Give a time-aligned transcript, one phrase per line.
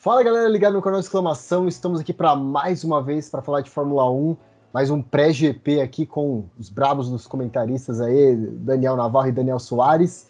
[0.00, 3.68] Fala galera, ligado no canal exclamação, estamos aqui para mais uma vez para falar de
[3.68, 4.34] Fórmula 1,
[4.72, 10.26] mais um pré-GP aqui com os brabos dos comentaristas aí, Daniel Navarro e Daniel Soares.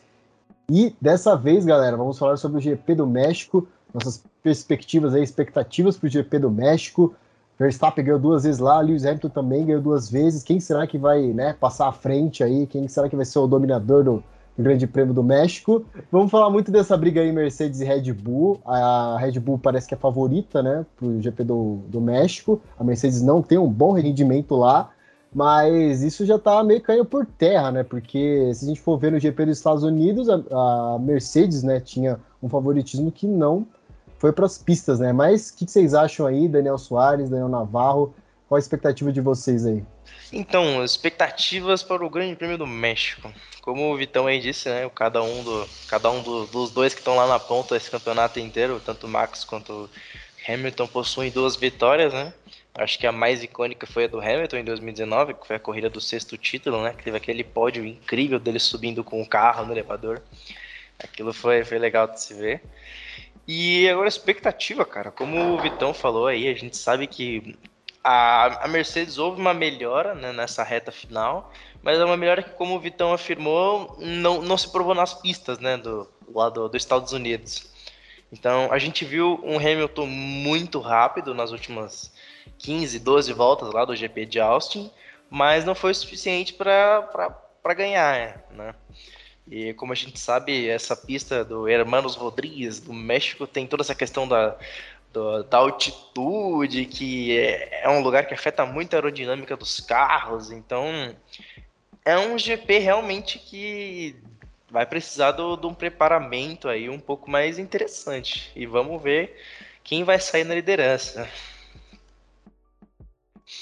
[0.69, 5.97] E dessa vez, galera, vamos falar sobre o GP do México, nossas perspectivas aí, expectativas
[5.97, 7.15] para o GP do México.
[7.57, 10.43] Verstappen ganhou duas vezes lá, Lewis Hamilton também ganhou duas vezes.
[10.43, 12.67] Quem será que vai né, passar à frente aí?
[12.67, 14.25] Quem será que vai ser o dominador do,
[14.63, 15.85] Grande Prêmio do México.
[16.11, 18.61] Vamos falar muito dessa briga aí, Mercedes e Red Bull.
[18.65, 22.61] A Red Bull parece que é favorita, né, pro GP do, do México.
[22.79, 24.91] A Mercedes não tem um bom rendimento lá,
[25.33, 29.13] mas isso já tá meio caindo por terra, né, porque se a gente for ver
[29.13, 30.35] no GP dos Estados Unidos, a,
[30.95, 33.67] a Mercedes, né, tinha um favoritismo que não
[34.19, 37.49] foi para as pistas, né, mas o que, que vocês acham aí, Daniel Soares, Daniel
[37.49, 38.15] Navarro?
[38.51, 39.85] Qual a expectativa de vocês aí?
[40.33, 43.33] Então, expectativas para o Grande Prêmio do México.
[43.63, 44.91] Como o Vitão aí disse, né?
[44.93, 48.41] Cada um, do, cada um do, dos dois que estão lá na ponta desse campeonato
[48.41, 49.91] inteiro, tanto o Max quanto o
[50.49, 52.35] Hamilton, possuem duas vitórias, né?
[52.75, 55.89] Acho que a mais icônica foi a do Hamilton em 2019, que foi a corrida
[55.89, 56.93] do sexto título, né?
[56.93, 60.21] Que teve aquele pódio incrível dele subindo com o carro no elevador.
[60.99, 62.61] Aquilo foi, foi legal de se ver.
[63.47, 67.57] E agora expectativa, cara, como o Vitão falou aí, a gente sabe que
[68.03, 72.51] a, a Mercedes houve uma melhora né, nessa reta final, mas é uma melhora que,
[72.51, 77.13] como o Vitão afirmou, não, não se provou nas pistas né, do lado dos Estados
[77.13, 77.71] Unidos.
[78.33, 82.13] Então a gente viu um Hamilton muito rápido nas últimas
[82.59, 84.91] 15, 12 voltas lá do GP de Austin,
[85.29, 88.45] mas não foi suficiente para ganhar.
[88.51, 88.75] Né?
[89.51, 93.95] E como a gente sabe, essa pista do Hermanos Rodrigues, do México, tem toda essa
[93.95, 94.57] questão da, do,
[95.13, 101.15] da altitude, que é, é, um lugar que afeta muito a aerodinâmica dos carros, então
[102.05, 104.17] é um GP realmente que
[104.71, 108.53] vai precisar de um preparamento aí um pouco mais interessante.
[108.55, 109.37] E vamos ver
[109.83, 111.29] quem vai sair na liderança.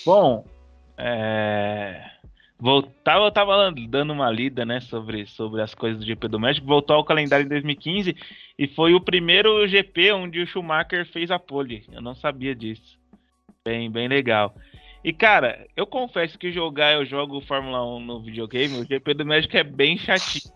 [0.04, 0.44] Bom,
[0.96, 2.17] é...
[2.60, 6.66] Voltava, eu tava dando uma lida, né, sobre, sobre as coisas do GP do México,
[6.66, 8.16] voltou ao calendário em 2015
[8.58, 11.84] e foi o primeiro GP onde o Schumacher fez a pole.
[11.92, 12.98] Eu não sabia disso.
[13.64, 14.56] Bem, bem legal.
[15.04, 19.24] E cara, eu confesso que jogar eu jogo Fórmula 1 no videogame, o GP do
[19.24, 20.52] México é bem chatinho,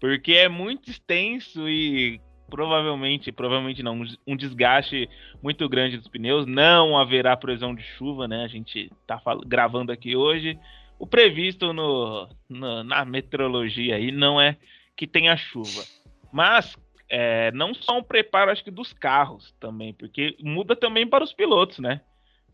[0.00, 5.08] porque é muito extenso e provavelmente, provavelmente não, um desgaste
[5.40, 8.42] muito grande dos pneus, não haverá previsão de chuva, né?
[8.44, 10.58] A gente tá gravando aqui hoje
[11.02, 14.56] o previsto no, no, na meteorologia aí não é
[14.96, 15.82] que tenha chuva.
[16.32, 16.76] Mas
[17.10, 21.32] é, não só um preparo, acho que dos carros também, porque muda também para os
[21.32, 22.02] pilotos, né?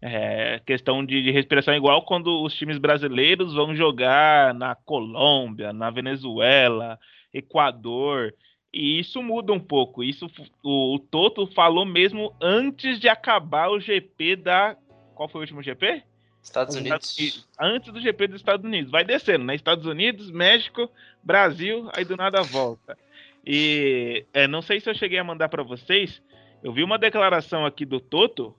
[0.01, 5.91] É, questão de, de, respiração igual quando os times brasileiros vão jogar na Colômbia, na
[5.91, 6.99] Venezuela,
[7.35, 8.33] Equador,
[8.73, 10.03] e isso muda um pouco.
[10.03, 10.27] Isso
[10.65, 14.75] o, o Toto falou mesmo antes de acabar o GP da
[15.15, 16.03] qual foi o último GP?
[16.43, 17.47] Estados Unidos.
[17.59, 18.91] Antes do GP dos Estados Unidos.
[18.91, 19.54] Vai descendo, né?
[19.54, 20.91] Estados Unidos, México,
[21.22, 22.97] Brasil, aí do nada volta.
[23.44, 26.21] E é, não sei se eu cheguei a mandar para vocês.
[26.62, 28.54] Eu vi uma declaração aqui do Toto.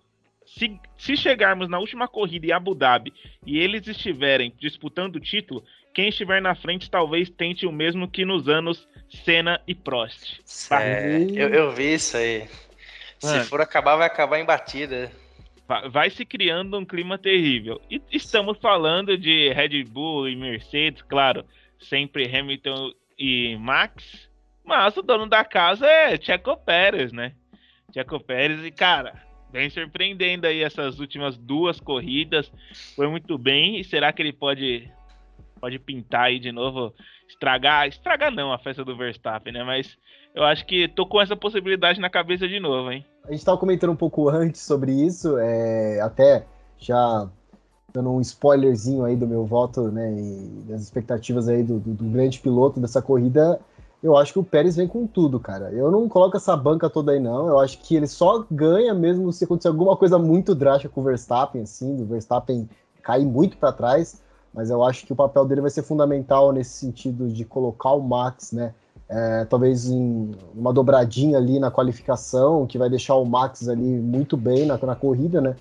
[0.46, 3.14] Se, se chegarmos na última corrida em Abu Dhabi
[3.46, 5.64] e eles estiverem disputando o título,
[5.94, 8.88] quem estiver na frente talvez tente o mesmo que nos anos
[9.24, 10.40] Senna e Prost.
[10.72, 12.48] É, eu, eu, vi isso aí.
[13.20, 15.12] Se for acabar, vai acabar em batida
[15.92, 17.80] vai se criando um clima terrível.
[17.90, 21.46] E estamos falando de Red Bull e Mercedes, claro,
[21.78, 24.30] sempre Hamilton e Max,
[24.64, 27.34] mas o dono da casa é Checo Pérez, né?
[27.94, 29.14] Checo Pérez e cara,
[29.52, 32.52] vem surpreendendo aí essas últimas duas corridas,
[32.96, 34.90] foi muito bem e será que ele pode
[35.60, 36.96] pode pintar aí de novo,
[37.28, 39.64] estragar, estragar não a festa do Verstappen, né?
[39.64, 39.98] Mas
[40.40, 43.06] eu acho que tô com essa possibilidade na cabeça de novo, hein?
[43.26, 46.46] A gente estava comentando um pouco antes sobre isso, é, até
[46.78, 47.28] já
[47.94, 52.06] dando um spoilerzinho aí do meu voto, né, e das expectativas aí do, do, do,
[52.06, 53.60] grande piloto dessa corrida,
[54.02, 55.72] eu acho que o Pérez vem com tudo, cara.
[55.74, 57.48] Eu não coloco essa banca toda aí, não.
[57.48, 61.04] Eu acho que ele só ganha mesmo se acontecer alguma coisa muito drástica com o
[61.04, 62.70] Verstappen, assim, do Verstappen
[63.04, 64.22] cair muito para trás,
[64.54, 68.02] mas eu acho que o papel dele vai ser fundamental nesse sentido de colocar o
[68.02, 68.74] Max, né,
[69.10, 74.38] é, talvez em uma dobradinha ali na qualificação, que vai deixar o Max ali muito
[74.38, 75.56] bem na, na corrida, né?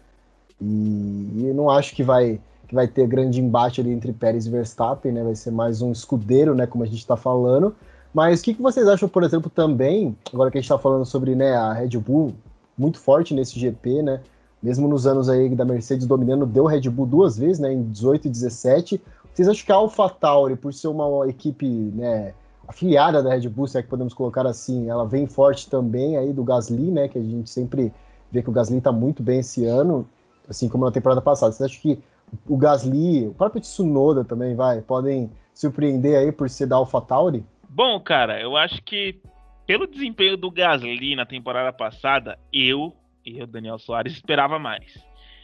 [0.61, 4.51] E, e não acho que vai, que vai ter grande embate ali entre Pérez e
[4.51, 5.25] Verstappen, né?
[5.25, 6.67] Vai ser mais um escudeiro, né?
[6.67, 7.75] Como a gente está falando.
[8.13, 11.07] Mas o que, que vocês acham, por exemplo, também, agora que a gente está falando
[11.07, 12.35] sobre né, a Red Bull
[12.77, 14.21] muito forte nesse GP, né?
[14.63, 17.73] Mesmo nos anos aí da Mercedes dominando, deu Red Bull duas vezes, né?
[17.73, 19.01] Em 18 e 17.
[19.33, 22.35] Vocês acham que a AlphaTauri, por ser uma equipe, né?
[22.69, 26.33] Afiliada da Red Bull, se é que podemos colocar assim, ela vem forte também aí
[26.33, 27.09] do Gasly, né?
[27.09, 27.93] Que a gente sempre
[28.31, 30.07] vê que o Gasly está muito bem esse ano,
[30.49, 31.51] assim como na temporada passada.
[31.51, 31.99] Você acha que
[32.47, 37.45] o Gasly, o próprio Tsunoda também vai, podem surpreender aí por ser da AlphaTauri?
[37.71, 39.19] Bom, cara, eu acho que
[39.67, 42.95] pelo desempenho do Gasly na temporada passada, eu,
[43.25, 44.95] eu, Daniel Soares, esperava mais.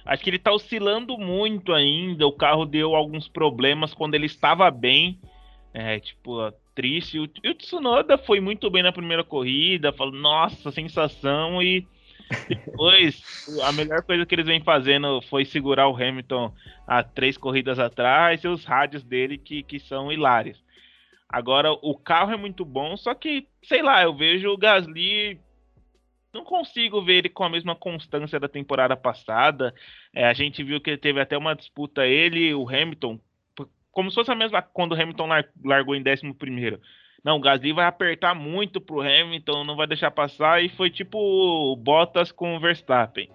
[0.04, 2.26] Acho que ele tá oscilando muito ainda.
[2.26, 5.18] O carro deu alguns problemas quando ele estava bem.
[5.72, 7.18] É, tipo, triste.
[7.42, 9.92] E o Tsunoda foi muito bem na primeira corrida.
[9.92, 11.62] Falou, nossa, sensação.
[11.62, 11.86] E
[12.48, 13.22] depois,
[13.62, 16.52] a melhor coisa que eles vêm fazendo foi segurar o Hamilton
[16.86, 20.62] há três corridas atrás e os rádios dele que, que são hilários.
[21.28, 25.40] Agora, o carro é muito bom, só que, sei lá, eu vejo o Gasly
[26.34, 29.72] não consigo ver ele com a mesma constância da temporada passada.
[30.12, 33.20] É, a gente viu que teve até uma disputa ele e o Hamilton,
[33.94, 35.28] como se fosse a mesma quando o Hamilton
[35.64, 36.80] largou em 11 primeiro.
[37.24, 41.16] Não, o Gasly vai apertar muito pro Hamilton, não vai deixar passar, e foi tipo
[41.18, 43.30] o Bottas com o Verstappen.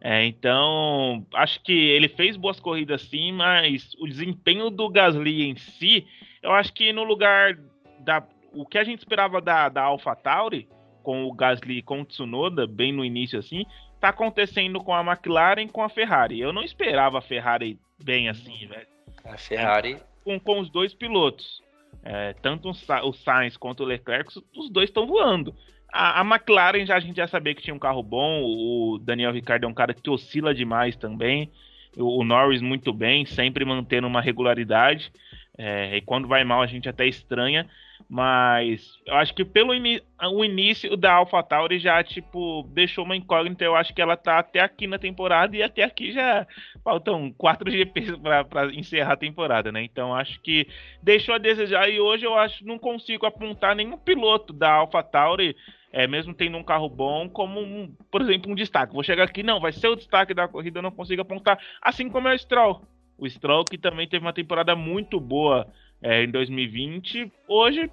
[0.00, 5.54] É, então, acho que ele fez boas corridas sim, mas o desempenho do Gasly em
[5.54, 6.04] si,
[6.42, 7.56] eu acho que no lugar
[8.00, 8.26] da.
[8.52, 10.68] O que a gente esperava da, da AlphaTauri,
[11.04, 13.64] com o Gasly com o Tsunoda, bem no início assim,
[14.00, 16.40] tá acontecendo com a McLaren com a Ferrari.
[16.40, 18.91] Eu não esperava a Ferrari bem assim, velho.
[19.24, 19.98] A Ferrari.
[20.24, 21.62] Com, com os dois pilotos.
[22.04, 25.54] É, tanto o Sainz quanto o Leclerc, os dois estão voando.
[25.92, 28.42] A, a, McLaren já a gente já sabia que tinha um carro bom.
[28.42, 31.50] O Daniel Ricciardo é um cara que oscila demais também.
[31.96, 35.12] O, o Norris muito bem, sempre mantendo uma regularidade.
[35.56, 37.68] É, e quando vai mal a gente até estranha.
[38.08, 43.64] Mas eu acho que pelo o início da AlphaTauri já, tipo, deixou uma incógnita.
[43.64, 46.46] Eu acho que ela tá até aqui na temporada e até aqui já
[46.84, 48.12] faltam quatro GPs
[48.48, 49.82] para encerrar a temporada, né?
[49.82, 50.66] Então acho que
[51.02, 51.88] deixou a desejar.
[51.88, 55.56] E hoje eu acho não consigo apontar nenhum piloto da AlphaTauri,
[55.92, 58.94] é, mesmo tendo um carro bom, como, um, por exemplo, um destaque.
[58.94, 61.58] Vou chegar aqui, não, vai ser o destaque da corrida, eu não consigo apontar.
[61.80, 62.82] Assim como é o Stroll.
[63.18, 65.66] O Stroll que também teve uma temporada muito boa
[66.02, 67.32] é, em 2020.
[67.48, 67.90] Hoje,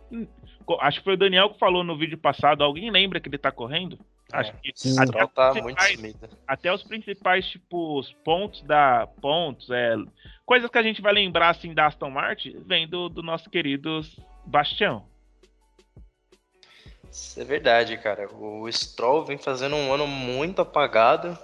[0.81, 2.63] acho que foi o Daniel que falou no vídeo passado.
[2.63, 3.97] Alguém lembra que ele tá correndo?
[4.31, 5.77] É, acho que sim, até, tá muito
[6.47, 9.95] até os principais tipo, pontos da pontos, é,
[10.45, 14.01] coisas que a gente vai lembrar assim da Aston Martin, vem do, do nosso querido
[14.45, 15.03] Bastião.
[17.11, 18.27] Isso é verdade, cara.
[18.31, 21.35] O Stroll vem fazendo um ano muito apagado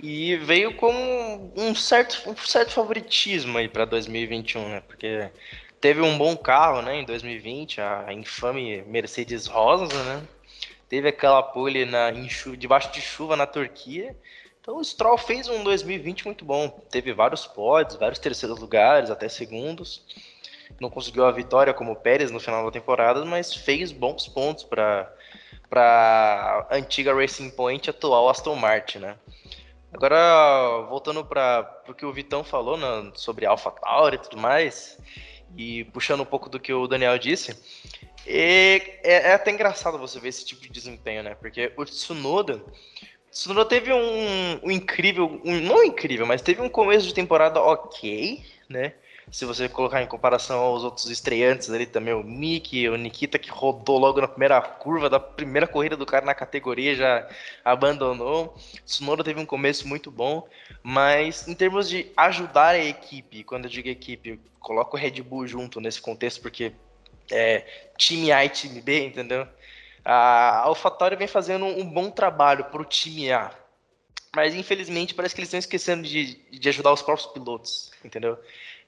[0.00, 4.80] e veio com um certo, um certo favoritismo aí para 2021, né?
[4.80, 5.30] Porque
[5.82, 10.22] teve um bom carro, né, em 2020, a infame Mercedes Rosa, né?
[10.88, 12.12] Teve aquela pole na,
[12.56, 14.16] debaixo de chuva na Turquia.
[14.60, 16.68] Então o Stroll fez um 2020 muito bom.
[16.68, 20.04] Teve vários pódios, vários terceiros lugares, até segundos.
[20.80, 24.64] Não conseguiu a vitória como o Pérez no final da temporada, mas fez bons pontos
[24.64, 25.12] para
[25.68, 29.16] para antiga Racing Point, atual Aston Martin, né?
[29.90, 34.98] Agora, voltando para o que o Vitão falou né, sobre AlphaTauri e tudo mais,
[35.56, 37.56] e puxando um pouco do que o Daniel disse,
[38.26, 41.34] é, é, até engraçado você ver esse tipo de desempenho, né?
[41.34, 42.62] Porque o Tsunoda,
[43.30, 48.44] Tsunoda teve um, um incrível, um, não incrível, mas teve um começo de temporada ok,
[48.68, 48.94] né?
[49.30, 53.50] Se você colocar em comparação aos outros estreantes ali também, o Mickey, o Nikita que
[53.50, 57.28] rodou logo na primeira curva da primeira corrida do cara na categoria já
[57.64, 58.56] abandonou.
[58.84, 60.46] Tsunoda teve um começo muito bom,
[60.82, 65.46] mas em termos de ajudar a equipe, quando eu digo equipe, coloco o Red Bull
[65.46, 66.72] junto nesse contexto, porque
[67.30, 67.64] é
[67.96, 69.46] time A e time B, entendeu?
[70.04, 73.52] A AlphaTauri vem fazendo um bom trabalho para o time A,
[74.34, 78.38] mas infelizmente parece que eles estão esquecendo de, de ajudar os próprios pilotos, entendeu?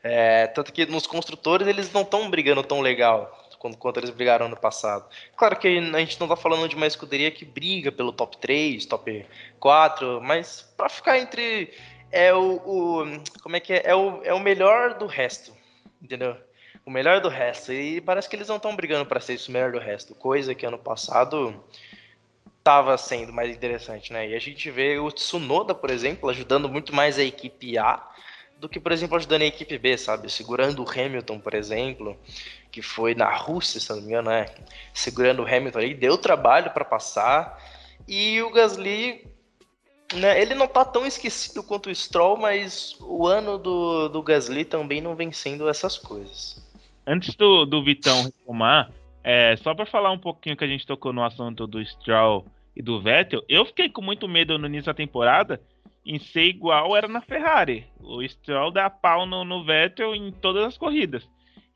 [0.05, 4.49] É, tanto que nos construtores eles não estão brigando tão legal quanto, quanto eles brigaram
[4.49, 5.09] no passado.
[5.35, 8.85] Claro que a gente não está falando de uma escuderia que briga pelo top 3,
[8.85, 9.27] top
[9.59, 11.73] 4, mas para ficar entre
[12.13, 13.05] é o, o,
[13.43, 13.83] como é que é?
[13.87, 15.53] É o, é o melhor do resto
[16.05, 16.37] entendeu?
[16.85, 17.73] O melhor do resto.
[17.73, 20.67] E parece que eles não estão brigando para ser isso melhor do resto, coisa que
[20.67, 21.65] ano passado
[22.59, 24.29] estava sendo mais interessante, né?
[24.29, 28.03] E a gente vê o Tsunoda, por exemplo, ajudando muito mais a equipe A
[28.59, 30.31] do que, por exemplo, ajudando a equipe B, sabe?
[30.31, 32.17] Segurando o Hamilton, por exemplo,
[32.71, 34.47] que foi na Rússia, se não me engano, né?
[34.93, 37.59] Segurando o Hamilton ali, deu trabalho para passar.
[38.09, 39.27] E o Gasly
[40.15, 44.65] né, ele não tá tão esquecido quanto o Stroll, mas o ano do, do Gasly
[44.65, 46.63] também não vem sendo essas coisas.
[47.07, 48.91] Antes do, do Vitão retomar,
[49.23, 52.47] é, só para falar um pouquinho que a gente tocou no assunto do Stroll
[52.77, 55.61] e do Vettel, eu fiquei com muito medo no início da temporada
[56.05, 57.87] em ser igual era na Ferrari.
[58.01, 61.27] O Stroll dá pau no, no Vettel em todas as corridas.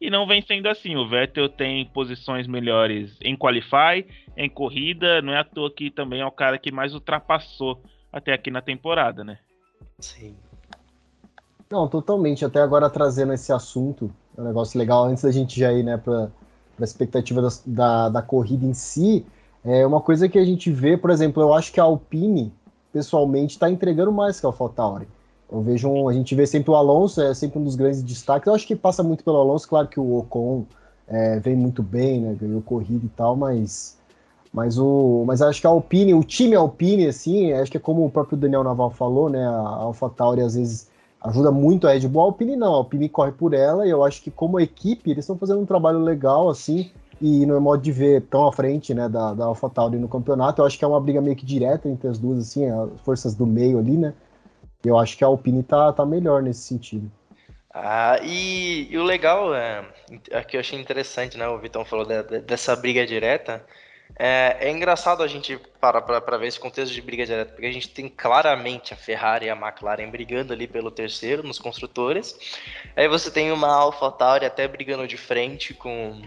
[0.00, 0.96] e não vem sendo assim.
[0.96, 4.06] O Vettel tem posições melhores em qualify,
[4.36, 7.82] em corrida, não é à toa que também é o cara que mais ultrapassou
[8.12, 9.38] até aqui na temporada, né?
[9.98, 10.36] Sim.
[11.70, 12.44] Não, totalmente.
[12.44, 15.96] Até agora trazendo esse assunto, é um negócio legal, antes da gente já ir né,
[15.96, 16.30] para
[16.80, 19.26] a expectativa da, da, da, corrida em si,
[19.64, 22.52] é uma coisa que a gente vê, por exemplo, eu acho que a Alpine,
[22.92, 25.08] pessoalmente, está entregando mais que a AlphaTauri.
[25.50, 28.46] Eu vejo, a gente vê sempre o Alonso, é sempre um dos grandes destaques.
[28.46, 30.66] Eu acho que passa muito pelo Alonso, claro que o Ocon
[31.08, 33.96] é, vem muito bem, né, ganhou corrida e tal, mas
[34.52, 38.04] mas o mas acho que a Alpine, o time Alpine assim, acho que é como
[38.04, 40.88] o próprio Daniel Naval falou, né, a AlphaTauri às vezes
[41.20, 44.04] ajuda muito a Red Bull, a Alpine não, a Alpine corre por ela e eu
[44.04, 46.90] acho que como equipe eles estão fazendo um trabalho legal assim
[47.20, 50.66] e no modo de ver tão à frente, né, da, da AlphaTauri no campeonato, eu
[50.66, 53.46] acho que é uma briga meio que direta entre as duas assim, as forças do
[53.46, 54.14] meio ali, né?
[54.84, 57.10] Eu acho que a Alpine tá, tá melhor nesse sentido.
[57.74, 59.84] Ah, e, e o legal, é,
[60.46, 61.48] que eu achei interessante, né?
[61.48, 63.64] O Vitão falou de, de, dessa briga direta.
[64.16, 67.72] É, é, engraçado a gente parar para ver esse contexto de briga direta, porque a
[67.72, 72.36] gente tem claramente a Ferrari e a McLaren brigando ali pelo terceiro nos construtores.
[72.96, 76.20] Aí você tem uma AlphaTauri até brigando de frente com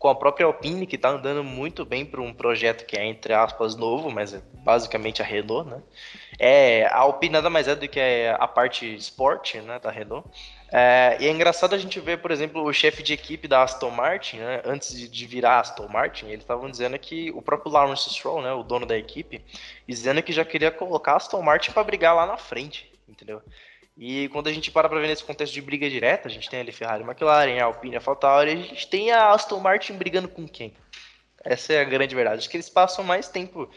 [0.00, 3.34] com a própria Alpine, que está andando muito bem para um projeto que é, entre
[3.34, 5.82] aspas, novo, mas é basicamente a Renault, né?
[6.38, 10.26] É, a Alpine nada mais é do que a parte esporte né, da Renault.
[10.72, 13.90] É, e é engraçado a gente ver, por exemplo, o chefe de equipe da Aston
[13.90, 18.40] Martin, né, antes de, virar Aston Martin, eles estavam dizendo que o próprio Lawrence Stroll,
[18.40, 19.44] né, o dono da equipe,
[19.86, 23.42] dizendo que já queria colocar a Aston Martin para brigar lá na frente, entendeu?
[24.00, 26.60] E quando a gente para para ver nesse contexto de briga direta, a gente tem
[26.60, 30.72] ali Ferrari, McLaren, Alpine, AlphaTauri, a gente tem a Aston Martin brigando com quem?
[31.44, 32.38] Essa é a grande verdade.
[32.38, 33.68] Acho que eles passam mais tempo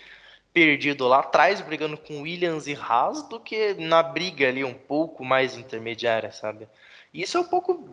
[0.53, 5.25] perdido lá atrás, brigando com Williams e Haas, do que na briga ali um pouco
[5.25, 6.69] mais intermediária, sabe?
[7.13, 7.89] E isso é um pouco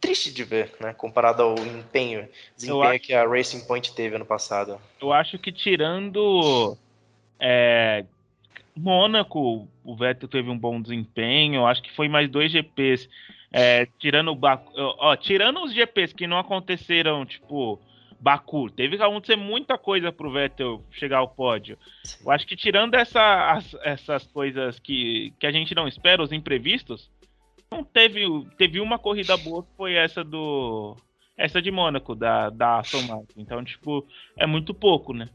[0.00, 0.94] triste de ver, né?
[0.94, 3.00] Comparado ao empenho, desempenho acho...
[3.00, 4.80] que a Racing Point teve ano passado.
[5.02, 6.78] Eu acho que tirando
[7.38, 8.06] é,
[8.78, 13.08] Mônaco, o Vettel teve um bom desempenho, acho que foi mais dois GPs.
[13.50, 17.80] É, tirando o Baku, ó, tirando os GPs que não aconteceram, tipo,
[18.20, 21.78] Baku, teve que acontecer muita coisa pro Vettel chegar ao pódio.
[22.22, 26.32] Eu acho que tirando essa, as, essas coisas que, que a gente não espera, os
[26.32, 27.10] imprevistos,
[27.70, 28.24] não teve,
[28.56, 30.96] teve uma corrida boa que foi essa do.
[31.36, 33.34] Essa de Mônaco, da, da Aston Martin.
[33.36, 34.04] Então, tipo,
[34.36, 35.28] é muito pouco, né?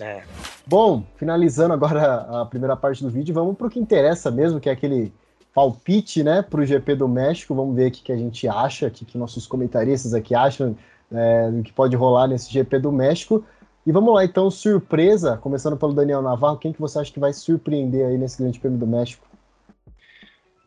[0.00, 0.22] É.
[0.66, 4.68] Bom, finalizando agora a primeira parte do vídeo, vamos para o que interessa mesmo, que
[4.68, 5.12] é aquele
[5.54, 7.54] palpite, né, para o GP do México.
[7.54, 10.76] Vamos ver o que, que a gente acha, o que, que nossos comentaristas aqui acham
[11.12, 13.44] é, do que pode rolar nesse GP do México.
[13.84, 17.32] E vamos lá, então, surpresa, começando pelo Daniel Navarro, quem que você acha que vai
[17.32, 19.26] surpreender aí nesse Grande Prêmio do México?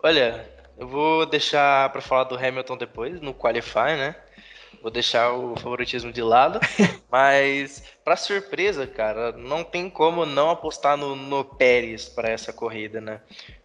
[0.04, 0.46] Olha,
[0.78, 4.16] eu vou deixar para falar do Hamilton depois, no Qualify, né?
[4.86, 6.60] Vou deixar o favoritismo de lado.
[7.10, 13.02] mas, para surpresa, cara, não tem como não apostar no, no Pérez para essa corrida,
[13.02, 13.20] né?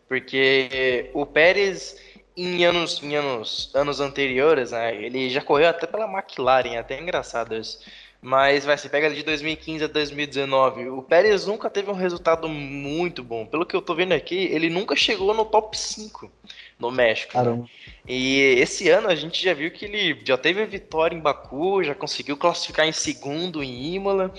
[0.09, 2.01] Porque o Pérez,
[2.35, 7.55] em anos, em anos, anos anteriores, né, ele já correu até pela McLaren, até engraçado
[7.55, 7.81] isso.
[8.23, 10.91] Mas vai, se pega de 2015 a 2019.
[10.91, 13.47] O Pérez nunca teve um resultado muito bom.
[13.47, 16.31] Pelo que eu tô vendo aqui, ele nunca chegou no top 5
[16.79, 17.33] no México.
[17.41, 17.69] Né?
[18.07, 21.83] E esse ano a gente já viu que ele já teve a vitória em Baku,
[21.83, 24.33] já conseguiu classificar em segundo em Imola.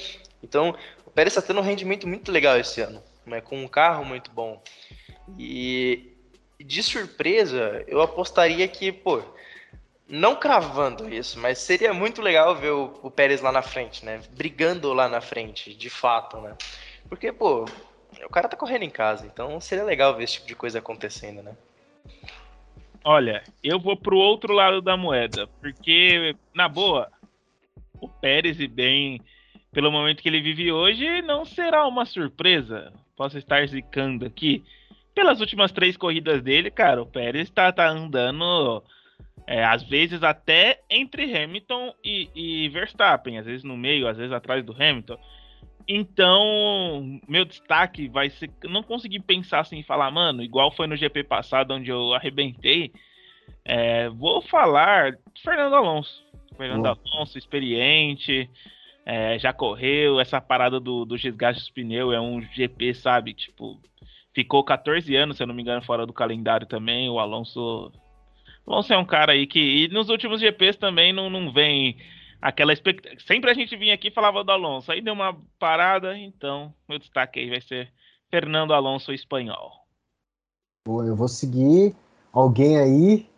[0.44, 3.42] Então, o Pérez está tendo um rendimento muito legal esse ano, né?
[3.42, 4.62] com um carro muito bom.
[5.40, 6.14] E
[6.60, 9.24] de surpresa, eu apostaria que, pô,
[10.12, 14.20] não cravando isso, mas seria muito legal ver o, o Pérez lá na frente, né?
[14.32, 16.53] Brigando lá na frente, de fato, né?
[17.08, 17.63] Porque, pô,
[18.25, 21.41] o cara tá correndo em casa, então seria legal ver esse tipo de coisa acontecendo,
[21.41, 21.56] né?
[23.06, 27.10] Olha, eu vou pro outro lado da moeda, porque, na boa,
[28.00, 29.22] o Pérez e bem,
[29.72, 32.91] pelo momento que ele vive hoje, não será uma surpresa.
[33.15, 34.63] Posso estar zicando aqui.
[35.15, 38.84] Pelas últimas três corridas dele, cara, o Pérez tá, tá andando,
[39.48, 44.32] é, às vezes até entre Hamilton e, e Verstappen, às vezes no meio, às vezes
[44.32, 45.18] atrás do Hamilton.
[45.88, 48.50] Então, meu destaque vai ser.
[48.64, 52.92] Não consegui pensar assim e falar, mano, igual foi no GP passado, onde eu arrebentei.
[53.66, 56.24] É, vou falar Fernando Alonso.
[56.56, 58.50] Fernando Alonso, experiente,
[59.06, 60.20] é, já correu.
[60.20, 63.34] Essa parada do, do desgaste dos pneus é um GP, sabe?
[63.34, 63.80] Tipo,
[64.34, 67.10] ficou 14 anos, se eu não me engano, fora do calendário também.
[67.10, 67.92] O Alonso.
[68.65, 69.88] Alonso é um cara aí que.
[69.89, 71.98] Nos últimos GPs também não, não vem
[72.41, 73.22] aquela expectativa.
[73.25, 74.91] Sempre a gente vinha aqui e falava do Alonso.
[74.91, 77.91] Aí deu uma parada, então meu destaque aí vai ser
[78.30, 79.72] Fernando Alonso espanhol.
[80.86, 81.96] Boa, eu vou seguir
[82.32, 83.30] alguém aí.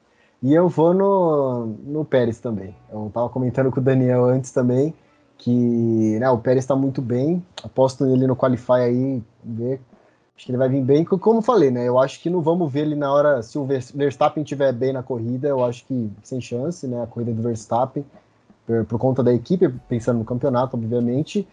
[0.42, 2.75] E eu vou no, no Pérez também.
[2.92, 4.94] Eu tava comentando com o Daniel antes também
[5.44, 7.46] que né, o Pérez está muito bem.
[7.62, 9.82] Aposto nele no Qualify aí, ver.
[10.36, 11.06] Acho que ele vai vir bem.
[11.06, 11.88] Como falei, né?
[11.88, 13.42] Eu acho que não vamos ver ele na hora.
[13.44, 17.04] Se o Verstappen estiver bem na corrida, eu acho que sem chance, né?
[17.04, 18.04] A corrida do Verstappen,
[18.66, 21.48] por, por conta da equipe, pensando no campeonato, obviamente.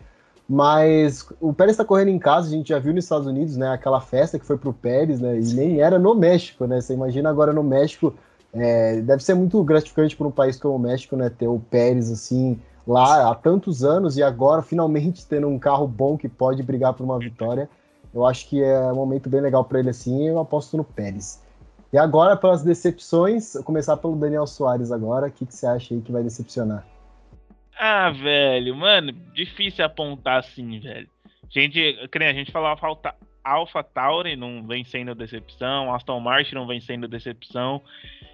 [0.49, 3.69] Mas o Pérez está correndo em casa, a gente já viu nos Estados Unidos, né?
[3.69, 5.39] Aquela festa que foi pro Pérez, né?
[5.39, 6.81] E nem era no México, né?
[6.81, 8.13] Você imagina agora no México.
[8.53, 11.31] É, deve ser muito gratificante para um país como o México, né?
[11.31, 16.17] Ter o Pérez assim lá há tantos anos e agora finalmente tendo um carro bom
[16.17, 17.69] que pode brigar por uma vitória.
[18.13, 20.27] Eu acho que é um momento bem legal para ele assim.
[20.27, 21.43] Eu aposto no Pérez.
[21.93, 25.27] E agora, pelas decepções, vou começar pelo Daniel Soares agora.
[25.27, 26.87] O que, que você acha aí que vai decepcionar?
[27.79, 31.09] Ah, velho, mano, difícil apontar assim, velho.
[31.49, 31.81] Gente,
[32.15, 37.09] a gente falava falta Alpha Tauri não vem sendo decepção, Aston Martin não vem sendo
[37.09, 37.83] decepção.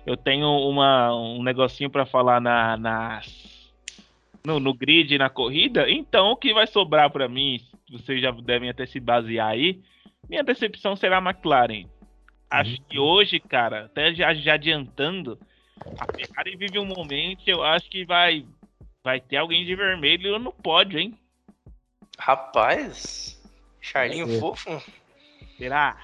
[0.04, 3.20] Eu tenho uma, um negocinho para falar na,
[4.44, 5.88] no, no grid na corrida.
[5.90, 9.82] Então, o que vai sobrar para mim, vocês já devem até se basear aí,
[10.28, 11.86] minha decepção será a McLaren.
[12.50, 12.84] Acho uhum.
[12.88, 15.38] que hoje, cara, até já, já adiantando,
[15.98, 18.44] a Ferrari vive um momento, eu acho que vai
[19.06, 21.16] Vai ter alguém de vermelho no pódio, hein?
[22.18, 23.40] Rapaz,
[23.80, 24.40] Charlinho é.
[24.40, 24.82] fofo.
[25.56, 25.96] Será?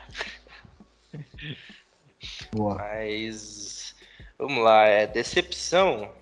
[2.54, 2.76] Boa.
[2.76, 3.96] Mas
[4.38, 6.14] vamos lá, é decepção.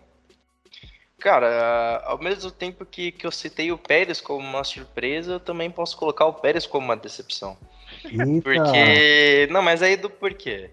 [1.20, 5.70] Cara, ao mesmo tempo que, que eu citei o Pérez como uma surpresa, eu também
[5.70, 7.58] posso colocar o Pérez como uma decepção.
[8.04, 8.42] Eita.
[8.42, 9.46] Porque.
[9.50, 10.70] Não, mas aí do porquê.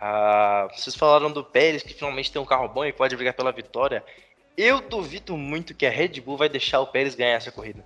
[0.00, 3.50] Ah, vocês falaram do Pérez que finalmente tem um carro bom e pode brigar pela
[3.50, 4.02] vitória.
[4.56, 7.84] Eu duvido muito que a Red Bull vai deixar o Pérez ganhar essa corrida.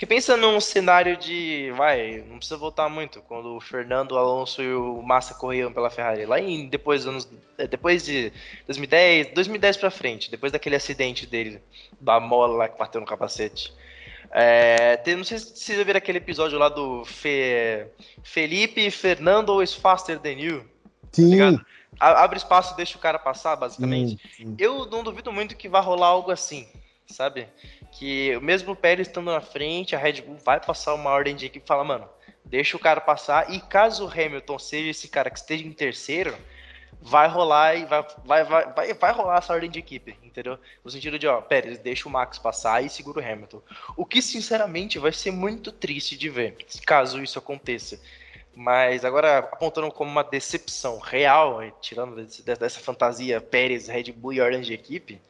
[0.00, 1.70] Porque pensa num cenário de.
[1.76, 3.20] Vai, não precisa voltar muito.
[3.20, 6.24] Quando o Fernando Alonso e o Massa corriam pela Ferrari.
[6.24, 7.28] Lá em depois anos.
[7.58, 8.32] É, depois de
[8.64, 9.34] 2010.
[9.34, 10.30] 2010 pra frente.
[10.30, 11.60] Depois daquele acidente dele.
[12.00, 13.74] Da mola lá que bateu no capacete.
[14.30, 17.84] É, tem, não sei se vocês viram aquele episódio lá do Fe,
[18.22, 20.64] Felipe Fernando is faster than you.
[21.12, 21.58] Sim.
[21.98, 24.18] Tá abre espaço e deixa o cara passar, basicamente.
[24.34, 24.56] Sim, sim.
[24.58, 26.66] Eu não duvido muito que vá rolar algo assim,
[27.12, 27.48] sabe?
[27.92, 31.46] Que mesmo o Pérez estando na frente, a Red Bull vai passar uma ordem de
[31.46, 32.08] equipe e fala, mano,
[32.44, 33.52] deixa o cara passar.
[33.52, 36.36] E caso o Hamilton seja esse cara que esteja em terceiro,
[37.00, 40.58] vai rolar e vai, vai, vai, vai, vai rolar essa ordem de equipe, entendeu?
[40.84, 43.62] No sentido de, ó, Pérez, deixa o Max passar e segura o Hamilton.
[43.96, 48.00] O que, sinceramente, vai ser muito triste de ver, caso isso aconteça.
[48.54, 54.74] Mas agora, apontando como uma decepção real, tirando dessa fantasia Pérez, Red Bull e Orange
[54.74, 55.20] Equipe,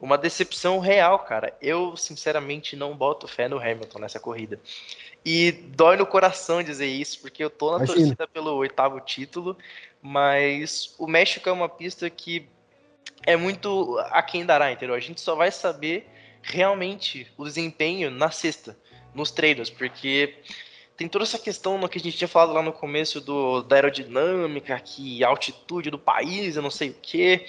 [0.00, 1.56] uma decepção real, cara.
[1.60, 4.60] Eu, sinceramente, não boto fé no Hamilton nessa corrida.
[5.24, 7.96] E dói no coração dizer isso, porque eu tô na Imagina.
[7.96, 9.56] torcida pelo oitavo título,
[10.00, 12.48] mas o México é uma pista que
[13.26, 14.94] é muito a quem dará, entendeu?
[14.94, 16.08] A gente só vai saber
[16.42, 18.78] realmente o desempenho na sexta,
[19.14, 20.36] nos treinos, porque
[20.96, 23.76] tem toda essa questão no que a gente tinha falado lá no começo do, da
[23.76, 27.46] aerodinâmica, que a altitude do país, eu não sei o quê.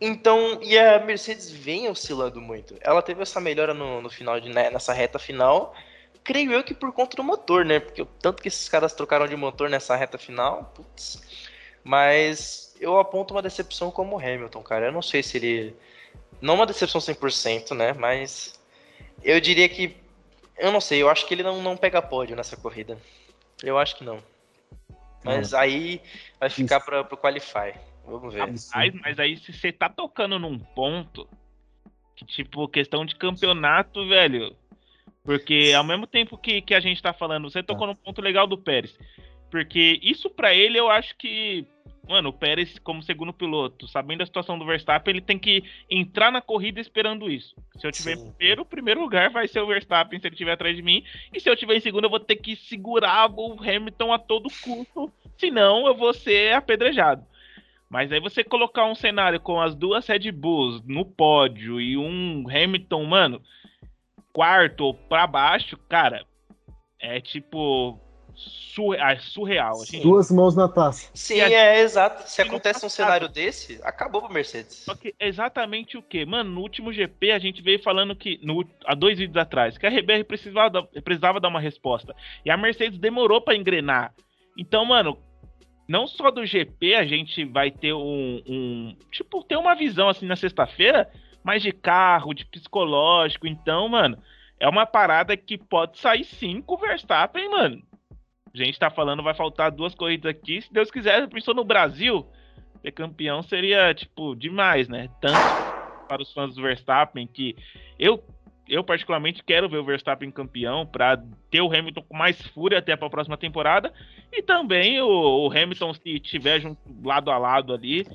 [0.00, 2.74] Então, e a Mercedes vem oscilando muito.
[2.80, 5.74] Ela teve essa melhora no, no final, de, né, nessa reta final,
[6.24, 7.80] creio eu que por conta do motor, né?
[7.80, 11.20] Porque o tanto que esses caras trocaram de motor nessa reta final, putz.
[11.84, 14.86] Mas eu aponto uma decepção como o Hamilton, cara.
[14.86, 15.76] Eu não sei se ele.
[16.40, 17.92] Não uma decepção 100%, né?
[17.92, 18.58] Mas
[19.22, 19.96] eu diria que
[20.56, 22.98] eu não sei, eu acho que ele não, não pega pódio nessa corrida.
[23.62, 24.22] Eu acho que não.
[25.24, 26.02] Mas aí
[26.38, 27.74] vai ficar para o Qualify.
[28.04, 28.46] Vamos ver.
[28.46, 31.28] Mas, mas aí se você tá tocando num ponto
[32.16, 34.54] que, tipo, questão de campeonato, velho.
[35.22, 38.46] Porque ao mesmo tempo que, que a gente tá falando, você tocou num ponto legal
[38.46, 38.98] do Pérez.
[39.50, 41.66] Porque isso para ele eu acho que
[42.10, 46.32] mano, o Pérez, como segundo piloto, sabendo a situação do Verstappen, ele tem que entrar
[46.32, 47.54] na corrida esperando isso.
[47.78, 48.26] Se eu tiver Sim.
[48.26, 51.04] em primeiro, o primeiro lugar vai ser o Verstappen se ele estiver atrás de mim.
[51.32, 54.50] E se eu tiver em segundo, eu vou ter que segurar o Hamilton a todo
[54.60, 55.12] custo.
[55.38, 57.24] Senão, eu vou ser apedrejado.
[57.90, 62.46] Mas aí você colocar um cenário com as duas Red Bulls no pódio e um
[62.48, 63.42] Hamilton, mano,
[64.32, 66.24] quarto ou pra baixo, cara,
[67.00, 67.98] é tipo
[68.36, 69.18] surreal.
[69.18, 70.00] surreal assim.
[70.02, 71.10] Duas mãos na taça.
[71.12, 72.30] Sim, é, exato.
[72.30, 74.84] Se acontece um cenário desse, acabou pra Mercedes.
[74.84, 76.24] Só que exatamente o que?
[76.24, 79.84] Mano, no último GP a gente veio falando que, no, há dois vídeos atrás, que
[79.84, 82.14] a RBR precisava, precisava dar uma resposta.
[82.44, 84.14] E a Mercedes demorou para engrenar.
[84.56, 85.18] Então, mano,
[85.90, 90.24] não só do GP a gente vai ter um, um tipo, ter uma visão assim
[90.24, 91.10] na sexta-feira,
[91.42, 93.44] mas de carro, de psicológico.
[93.44, 94.16] Então, mano,
[94.60, 97.82] é uma parada que pode sair cinco Verstappen, mano.
[98.54, 100.62] A gente tá falando, vai faltar duas corridas aqui.
[100.62, 102.24] Se Deus quiser, pensou no Brasil,
[102.82, 105.10] ser campeão seria, tipo, demais, né?
[105.20, 105.40] Tanto
[106.06, 107.56] para os fãs do Verstappen, que
[107.98, 108.22] eu,
[108.70, 112.94] eu particularmente quero ver o Verstappen campeão para ter o Hamilton com mais fúria até
[112.94, 113.92] para a próxima temporada,
[114.32, 118.06] e também o, o Hamilton, se tiver junto, lado a lado ali.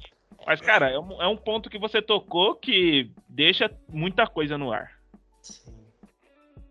[0.47, 4.71] Mas, cara, é um, é um ponto que você tocou que deixa muita coisa no
[4.71, 4.91] ar.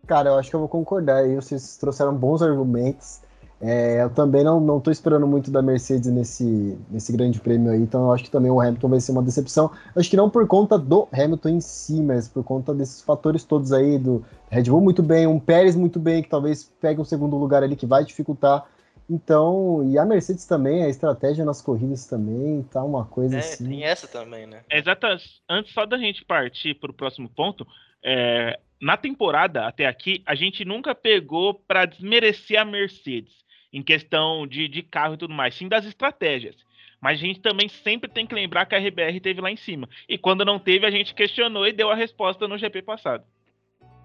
[0.06, 1.34] Cara, eu acho que eu vou concordar aí.
[1.34, 3.22] Vocês trouxeram bons argumentos.
[3.66, 7.80] É, eu também não, não tô esperando muito da Mercedes nesse, nesse grande prêmio aí,
[7.80, 9.70] então eu acho que também o Hamilton vai ser uma decepção.
[9.96, 13.72] Acho que não por conta do Hamilton em si, mas por conta desses fatores todos
[13.72, 17.38] aí, do Red Bull muito bem, um Pérez muito bem, que talvez pegue um segundo
[17.38, 18.66] lugar ali que vai dificultar.
[19.08, 23.66] Então, e a Mercedes também, a estratégia nas corridas também, tá uma coisa é, assim.
[23.66, 24.60] Tem essa também, né?
[24.70, 25.06] Exato.
[25.48, 27.66] Antes só da gente partir para o próximo ponto,
[28.04, 33.43] é, na temporada até aqui, a gente nunca pegou para desmerecer a Mercedes
[33.74, 36.54] em questão de, de carro e tudo mais, sim das estratégias.
[37.00, 39.88] Mas a gente também sempre tem que lembrar que a RBR teve lá em cima.
[40.08, 43.24] E quando não teve, a gente questionou e deu a resposta no GP passado.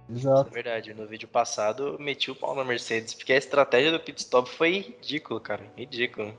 [0.09, 0.49] Exato.
[0.49, 3.99] É verdade, no vídeo passado eu meti o pau na Mercedes, porque a estratégia do
[3.99, 5.63] pit stop foi ridículo, cara.
[5.77, 6.35] Ridículo.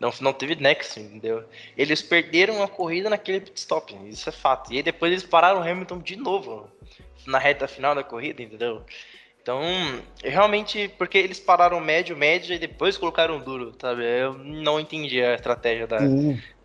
[0.00, 1.44] Não, não teve nexo, entendeu?
[1.78, 4.72] Eles perderam a corrida naquele pit stop, isso é fato.
[4.72, 6.68] E aí depois eles pararam o Hamilton de novo
[7.24, 8.84] na reta final da corrida, entendeu?
[9.46, 9.62] Então,
[10.24, 14.02] realmente, porque eles pararam médio, médio e depois colocaram duro, sabe?
[14.02, 16.00] Eu não entendi a estratégia da,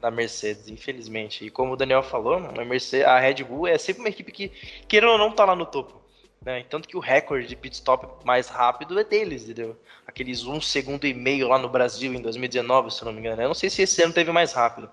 [0.02, 1.46] da Mercedes, infelizmente.
[1.46, 4.52] E como o Daniel falou, a, Mercedes, a Red Bull é sempre uma equipe que,
[4.88, 6.02] querendo ou não, tá lá no topo.
[6.44, 6.66] Né?
[6.68, 9.78] Tanto que o recorde de pit stop mais rápido é deles, entendeu?
[10.08, 13.44] Aqueles um segundo e meio lá no Brasil em 2019, se não me engano.
[13.44, 14.90] Eu não sei se esse ano teve mais rápido.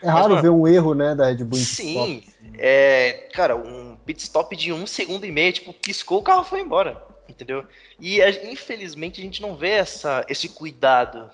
[0.00, 1.58] É raro Mas, mano, ver um erro, né, da Red Bull.
[1.58, 2.22] Sim,
[2.56, 6.60] é, cara, um pit stop de um segundo e meio, tipo, piscou, o carro foi
[6.60, 7.66] embora entendeu?
[7.98, 11.30] E infelizmente a gente não vê essa, esse cuidado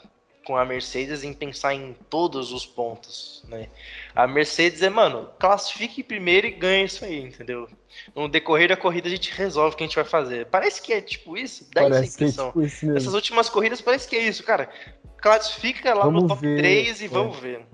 [0.49, 3.69] com a Mercedes em pensar em todos os pontos, né?
[4.15, 7.69] A Mercedes é, mano, classifique primeiro e ganhe isso aí, entendeu?
[8.15, 10.47] No decorrer da corrida a gente resolve o que a gente vai fazer.
[10.47, 12.47] Parece que é tipo isso, dá parece essa impressão.
[12.47, 14.71] É tipo isso Essas últimas corridas parece que é isso, cara.
[15.19, 17.09] Classifica lá vamos no top ver, 3 e é.
[17.09, 17.67] vamos ver.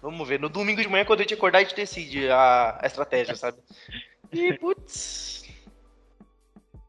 [0.00, 0.38] Vamos ver.
[0.38, 3.58] No domingo de manhã, quando a gente acordar, a gente decide a, a estratégia, sabe?
[4.32, 5.41] E, putz,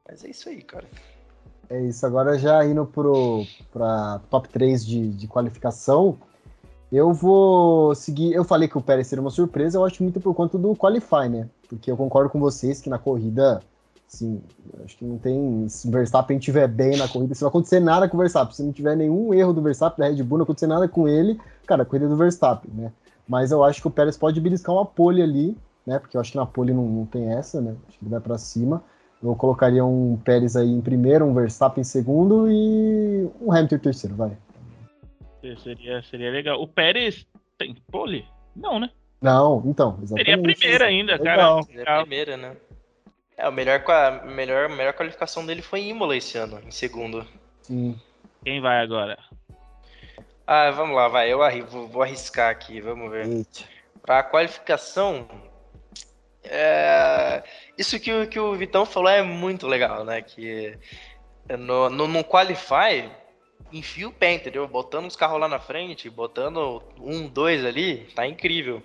[0.08, 0.86] mas é isso aí, cara.
[1.70, 2.06] É isso.
[2.06, 6.18] Agora já indo pro pra top 3 de, de qualificação,
[6.92, 8.34] eu vou seguir.
[8.34, 11.28] Eu falei que o Pérez seria uma surpresa, eu acho muito por conta do Qualify,
[11.30, 11.50] né?
[11.68, 13.62] Porque eu concordo com vocês que na corrida,
[14.08, 14.42] assim,
[14.84, 15.68] acho que não tem.
[15.70, 18.62] Se o Verstappen estiver bem na corrida, se não acontecer nada com o Verstappen, se
[18.62, 21.84] não tiver nenhum erro do Verstappen, da Red Bull, não acontecer nada com ele, cara,
[21.84, 22.92] a corrida é do Verstappen, né?
[23.28, 25.98] Mas eu acho que o Pérez pode beliscar uma pole ali, né?
[25.98, 27.76] Porque eu acho que na pole não, não tem essa, né?
[27.88, 28.84] Acho que ele vai para cima.
[29.24, 33.80] Eu colocaria um Pérez aí em primeiro, um Verstappen em segundo e um Hamilton em
[33.80, 34.38] terceiro, vai.
[35.64, 36.62] Seria, seria legal.
[36.62, 37.26] O Pérez
[37.58, 38.26] tem pole?
[38.56, 38.90] Não, né?
[39.22, 40.26] Não, então, exatamente.
[40.26, 41.62] Seria a primeira ainda, legal.
[41.62, 41.64] cara.
[41.64, 42.58] Seria a primeira, né?
[43.38, 47.26] É, o melhor, a melhor, melhor qualificação dele foi em Imola esse ano, em segundo.
[47.62, 48.00] Sim.
[48.44, 49.18] Quem vai agora?
[50.46, 51.32] Ah, vamos lá, vai.
[51.32, 53.26] Eu vou, vou arriscar aqui, vamos ver.
[53.26, 53.62] Eita.
[54.02, 55.26] Pra qualificação,
[56.44, 57.42] é,
[57.78, 60.22] isso que, o, que o Vitão falou é muito legal, né?
[60.22, 60.78] Que
[61.58, 63.10] no, no, no Qualify,
[63.72, 64.68] enfia o pé, entendeu?
[64.68, 68.82] Botando os carros lá na frente, botando um, dois ali, tá incrível.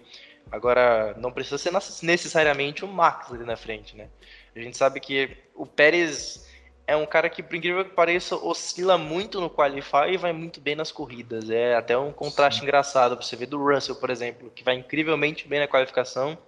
[0.51, 1.73] Agora, não precisa ser
[2.03, 4.09] necessariamente o Max ali na frente, né?
[4.57, 6.49] A gente sabe que o Pérez
[6.87, 10.59] é um cara que, por incrível que pareça, oscila muito no Qualify e vai muito
[10.59, 11.51] bem nas corridas.
[11.51, 12.65] É até um contraste Sim.
[12.65, 16.39] engraçado pra você ver do Russell, por exemplo, que vai incrivelmente bem na qualificação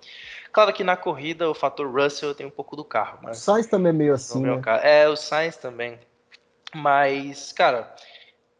[0.52, 3.18] Claro que na corrida o fator Russell tem um pouco do carro.
[3.22, 4.42] Mas o Sainz também é meio assim.
[4.42, 4.60] Né?
[4.82, 5.98] É, o Sainz também.
[6.74, 7.94] Mas, cara,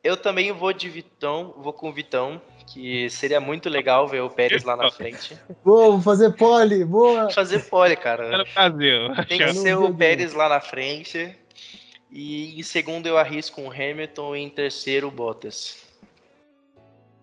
[0.03, 4.31] eu também vou de Vitão, vou com o Vitão, que seria muito legal ver o
[4.31, 5.37] Pérez lá na frente.
[5.65, 7.31] Boa, vou fazer pole, boa.
[7.31, 8.45] Fazer pole, cara.
[8.55, 9.15] Brasil.
[9.29, 11.37] Tem que ser o Pérez lá na frente.
[12.11, 15.77] E em segundo eu arrisco um Hamilton e em terceiro o Bottas.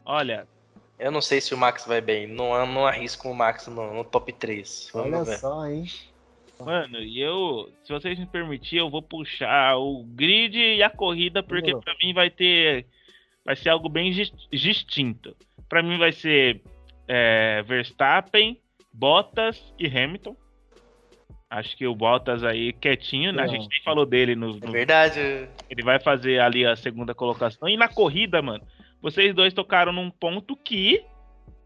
[0.05, 0.47] Olha,
[0.99, 2.27] eu não sei se o Max vai bem.
[2.27, 4.89] Não, não arrisco o Max no, no top 3.
[4.93, 5.37] Vamos Olha ver.
[5.37, 5.85] só, hein?
[6.59, 11.43] Mano, e eu, se vocês me permitirem, eu vou puxar o grid e a corrida,
[11.43, 12.87] porque para mim vai ter.
[13.45, 14.11] Vai ser algo bem
[14.51, 15.35] distinto.
[15.69, 16.61] Para mim vai ser
[17.07, 18.59] é, Verstappen,
[18.91, 20.35] Bottas e Hamilton.
[21.49, 23.43] Acho que o Bottas aí quietinho, né?
[23.43, 24.67] A gente nem falou dele no, no.
[24.67, 25.47] É verdade.
[25.69, 27.69] Ele vai fazer ali a segunda colocação.
[27.69, 28.65] E na corrida, mano,
[29.01, 31.03] vocês dois tocaram num ponto que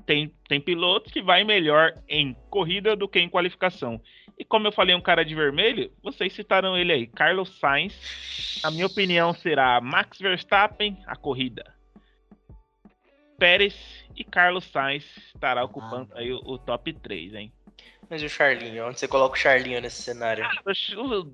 [0.05, 4.01] tem, tem pilotos que vai melhor em corrida do que em qualificação.
[4.37, 8.59] E como eu falei um cara de vermelho, vocês citaram ele aí, Carlos Sainz.
[8.63, 11.63] A minha opinião será Max Verstappen, a corrida.
[13.37, 13.75] Pérez
[14.15, 17.53] e Carlos Sainz estará ocupando ah, aí o, o, top 3, hein?
[18.09, 18.87] Mas e o Charlinho?
[18.87, 20.43] Onde você coloca o Charlinho nesse cenário?
[20.43, 20.61] Ah,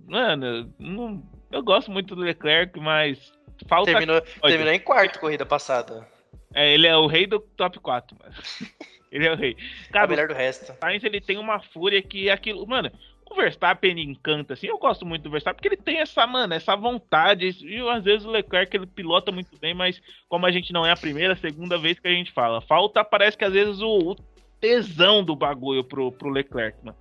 [0.06, 3.34] mano, não, eu gosto muito do Leclerc, mas
[3.68, 3.92] falta.
[3.92, 6.08] Terminou, terminou em quarto corrida passada.
[6.54, 8.34] É, ele é o rei do top 4, mano.
[9.12, 9.56] ele é o rei.
[9.92, 10.74] Cara, o melhor do resto.
[10.80, 12.66] Sainz ele tem uma fúria que aquilo.
[12.66, 12.92] Mano,
[13.30, 14.68] o Verstappen encanta, assim.
[14.68, 17.50] Eu gosto muito do Verstappen porque ele tem essa, mano, essa vontade.
[17.62, 20.92] E às vezes o Leclerc ele pilota muito bem, mas como a gente não é
[20.92, 24.12] a primeira, a segunda vez que a gente fala, falta, parece que às vezes o,
[24.12, 24.16] o
[24.60, 26.98] tesão do bagulho pro, pro Leclerc, mano.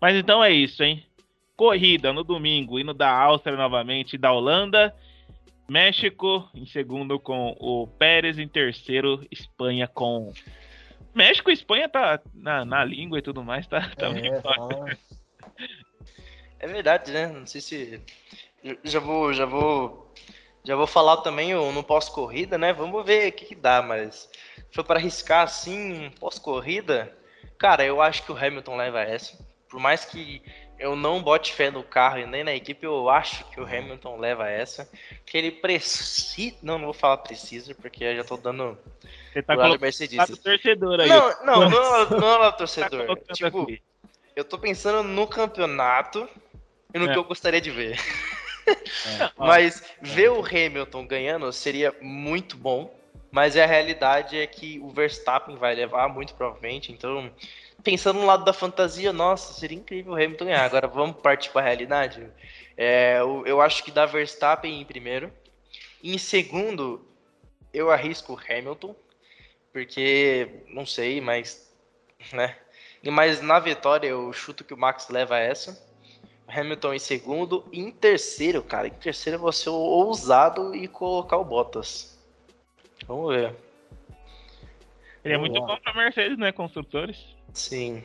[0.00, 1.04] Mas então é isso, hein?
[1.56, 4.94] Corrida no domingo, indo da Áustria novamente, da Holanda.
[5.70, 10.32] México em segundo com o Pérez, em terceiro, Espanha com.
[11.14, 14.96] México e Espanha tá na, na língua e tudo mais, tá, tá é,
[16.58, 17.28] é verdade, né?
[17.28, 18.02] Não sei se.
[18.82, 20.12] Já vou, já vou.
[20.64, 22.72] Já vou falar também no pós-corrida, né?
[22.72, 27.16] Vamos ver o que, que dá, mas se for para arriscar assim, pós-corrida,
[27.56, 29.38] cara, eu acho que o Hamilton leva essa.
[29.68, 30.42] Por mais que
[30.80, 34.16] eu não bote fé no carro e nem na equipe, eu acho que o Hamilton
[34.18, 34.90] leva essa.
[35.26, 36.56] Que ele precisa.
[36.62, 38.78] Não, não vou falar precisa, porque eu já tô dando.
[39.30, 40.40] Você tá colocando Mercedes.
[40.42, 41.08] torcedor aí.
[41.08, 43.06] Não, não, não, não, não é torcedor.
[43.06, 43.78] Tá tipo, assim.
[44.34, 46.26] eu tô pensando no campeonato
[46.94, 47.12] e no é.
[47.12, 48.00] que eu gostaria de ver.
[48.66, 49.30] É.
[49.36, 52.98] Mas ver o Hamilton ganhando seria muito bom.
[53.30, 56.90] Mas a realidade é que o Verstappen vai levar, muito provavelmente.
[56.90, 57.30] Então,
[57.82, 60.64] pensando no lado da fantasia, nossa, seria incrível o Hamilton ganhar.
[60.64, 62.26] Agora vamos partir para a realidade.
[62.76, 65.32] É, eu, eu, acho que dá Verstappen em primeiro.
[66.02, 67.06] Em segundo,
[67.72, 68.94] eu arrisco o Hamilton,
[69.72, 71.70] porque não sei, mas.
[72.32, 72.56] Né?
[73.02, 75.88] Mas na vitória eu chuto que o Max leva essa.
[76.46, 77.64] Hamilton em segundo.
[77.72, 82.18] E em terceiro, cara, em terceiro eu vou ser ousado e colocar o Bottas.
[83.06, 83.54] Vamos ver.
[85.24, 86.50] Ele é muito bom pra Mercedes, né?
[86.52, 87.36] Construtores.
[87.54, 88.02] Sim.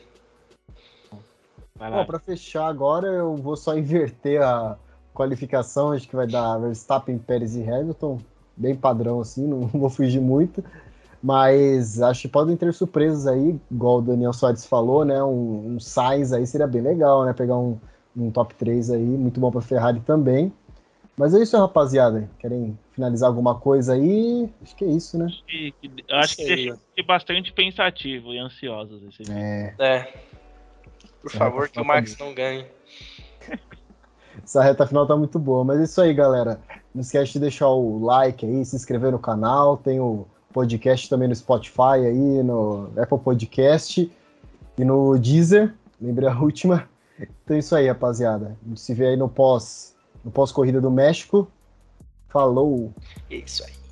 [1.78, 4.78] Bom, pra fechar agora, eu vou só inverter a
[5.14, 5.92] qualificação.
[5.92, 8.20] Acho que vai dar Verstappen, Pérez e Hamilton.
[8.56, 10.64] Bem padrão, assim, não vou fugir muito.
[11.22, 15.24] Mas acho que podem ter surpresas aí, igual o Daniel Soares falou, né?
[15.24, 17.34] Um, um Sainz aí seria bem legal, né?
[17.34, 17.78] Pegar um,
[18.16, 20.54] um top 3 aí, muito bom para Ferrari também.
[21.18, 22.30] Mas é isso, rapaziada.
[22.40, 24.50] Querem finalizar alguma coisa aí?
[24.62, 25.26] Acho que é isso, né?
[25.26, 25.74] Acho que,
[26.12, 29.34] acho que deixa bastante pensativo e ansiosos esse vídeo.
[29.34, 29.76] É.
[29.80, 30.14] é.
[31.22, 32.66] Por Essa favor, que o Max tá não ganhe.
[34.44, 35.64] Essa reta final tá muito boa.
[35.64, 36.60] Mas é isso aí, galera.
[36.94, 39.78] Não esquece de deixar o like aí, se inscrever no canal.
[39.78, 44.12] Tem o podcast também no Spotify aí, no Apple Podcast
[44.78, 45.74] e no Deezer.
[46.02, 46.88] Lembrei a última.
[47.18, 48.58] Então é isso aí, rapaziada.
[48.66, 49.95] A gente se vê aí no pós
[50.26, 51.48] no pós-corrida do México.
[52.28, 52.92] Falou!
[53.30, 53.85] Isso aí.